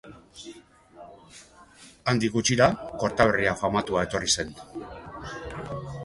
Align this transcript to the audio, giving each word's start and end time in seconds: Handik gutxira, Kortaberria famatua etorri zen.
Handik 2.13 2.37
gutxira, 2.37 2.69
Kortaberria 3.03 3.53
famatua 3.59 4.05
etorri 4.09 4.31
zen. 4.37 4.49